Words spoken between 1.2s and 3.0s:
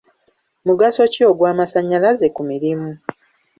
ogw'amasannyalaze ku mirimu?